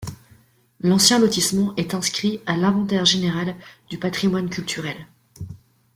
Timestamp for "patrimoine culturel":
3.99-4.97